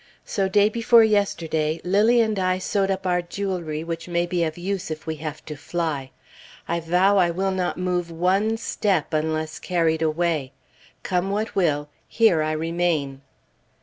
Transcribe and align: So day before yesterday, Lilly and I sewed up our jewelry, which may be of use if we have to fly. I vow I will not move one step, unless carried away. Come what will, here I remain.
So 0.25 0.49
day 0.49 0.67
before 0.67 1.03
yesterday, 1.03 1.79
Lilly 1.83 2.21
and 2.21 2.39
I 2.39 2.57
sewed 2.57 2.89
up 2.89 3.05
our 3.05 3.21
jewelry, 3.21 3.83
which 3.83 4.07
may 4.07 4.25
be 4.25 4.43
of 4.43 4.57
use 4.57 4.89
if 4.89 5.05
we 5.05 5.17
have 5.17 5.45
to 5.45 5.55
fly. 5.55 6.09
I 6.67 6.79
vow 6.79 7.17
I 7.17 7.29
will 7.29 7.51
not 7.51 7.77
move 7.77 8.09
one 8.09 8.57
step, 8.57 9.13
unless 9.13 9.59
carried 9.59 10.01
away. 10.01 10.53
Come 11.03 11.29
what 11.29 11.53
will, 11.55 11.87
here 12.07 12.41
I 12.41 12.53
remain. 12.53 13.21